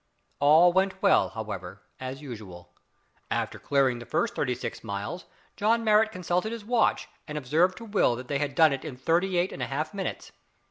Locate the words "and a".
9.53-9.67